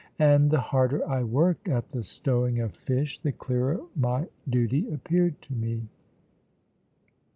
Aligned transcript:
And 0.17 0.49
the 0.49 0.59
harder 0.59 1.07
I 1.07 1.21
worked 1.21 1.67
at 1.69 1.91
the 1.91 2.01
stowing 2.01 2.59
of 2.59 2.73
fish, 2.73 3.19
the 3.19 3.31
clearer 3.31 3.79
my 3.95 4.27
duty 4.49 4.91
appeared 4.91 5.39
to 5.43 5.53
me. 5.53 5.89